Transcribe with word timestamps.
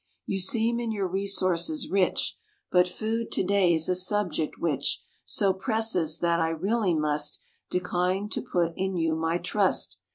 You 0.25 0.39
seem 0.39 0.79
in 0.79 0.91
your 0.91 1.07
resources 1.07 1.87
rich; 1.87 2.35
But 2.71 2.87
food 2.87 3.31
to 3.33 3.43
day's 3.43 3.87
a 3.87 3.93
subject 3.93 4.55
which 4.57 4.99
So 5.25 5.53
presses, 5.53 6.17
that 6.21 6.39
I 6.39 6.49
really 6.49 6.95
must 6.95 7.39
Decline 7.69 8.27
to 8.29 8.41
put 8.41 8.73
in 8.75 8.95
you 8.97 9.15
my 9.15 9.37
trust." 9.37 9.99